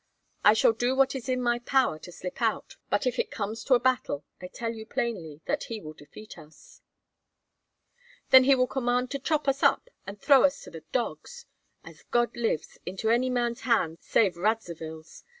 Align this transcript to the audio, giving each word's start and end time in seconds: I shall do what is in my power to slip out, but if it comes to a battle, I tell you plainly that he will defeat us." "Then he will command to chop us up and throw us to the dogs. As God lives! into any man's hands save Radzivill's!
I 0.43 0.53
shall 0.53 0.73
do 0.73 0.95
what 0.95 1.13
is 1.13 1.29
in 1.29 1.43
my 1.43 1.59
power 1.59 1.99
to 1.99 2.11
slip 2.11 2.41
out, 2.41 2.75
but 2.89 3.05
if 3.05 3.19
it 3.19 3.29
comes 3.29 3.63
to 3.65 3.75
a 3.75 3.79
battle, 3.79 4.25
I 4.41 4.47
tell 4.47 4.71
you 4.73 4.83
plainly 4.83 5.41
that 5.45 5.65
he 5.65 5.79
will 5.79 5.93
defeat 5.93 6.39
us." 6.39 6.81
"Then 8.31 8.45
he 8.45 8.55
will 8.55 8.65
command 8.65 9.11
to 9.11 9.19
chop 9.19 9.47
us 9.47 9.61
up 9.61 9.91
and 10.07 10.19
throw 10.19 10.43
us 10.43 10.59
to 10.63 10.71
the 10.71 10.81
dogs. 10.91 11.45
As 11.83 12.01
God 12.01 12.35
lives! 12.35 12.79
into 12.83 13.11
any 13.11 13.29
man's 13.29 13.61
hands 13.61 13.99
save 14.03 14.37
Radzivill's! 14.37 15.23